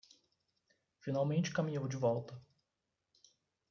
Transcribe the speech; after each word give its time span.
Finalmente 0.99 1.53
caminhou 1.53 1.87
de 1.87 1.95
volta 1.95 2.41